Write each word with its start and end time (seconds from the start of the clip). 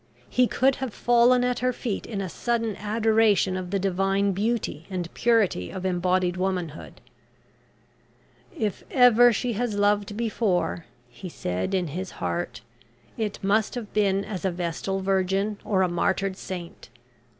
He 0.31 0.47
could 0.47 0.77
have 0.77 0.95
fallen 0.95 1.43
at 1.43 1.59
her 1.59 1.71
feet 1.71 2.07
in 2.07 2.21
a 2.21 2.27
sudden 2.27 2.75
adoration 2.77 3.55
of 3.55 3.69
the 3.69 3.77
divine 3.77 4.31
beauty 4.31 4.87
and 4.89 5.13
purity 5.13 5.69
of 5.69 5.85
embodied 5.85 6.37
womanhood. 6.37 6.99
"If 8.57 8.83
ever 8.89 9.31
she 9.31 9.53
has 9.53 9.77
lived 9.77 10.17
before," 10.17 10.85
he 11.07 11.29
said 11.29 11.75
in 11.75 11.89
his 11.89 12.13
heart, 12.17 12.61
"it 13.15 13.43
must 13.43 13.75
have 13.75 13.93
been 13.93 14.25
as 14.25 14.43
a 14.43 14.49
vestal 14.49 15.01
virgin, 15.01 15.59
or 15.63 15.83
a 15.83 15.87
martyred 15.87 16.35
saint. 16.35 16.89